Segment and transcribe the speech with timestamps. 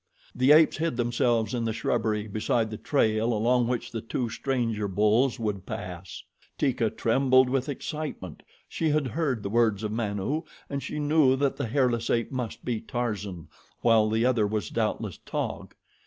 [0.33, 4.87] The apes hid themselves in the shrubbery beside the trail along which the two stranger
[4.87, 6.23] bulls would pass.
[6.57, 8.41] Teeka trembled with excitement.
[8.67, 10.41] She had heard the words of Manu,
[10.71, 13.47] and she knew that the hairless ape must be Tarzan,
[13.81, 15.75] while the other was, doubtless, Taug.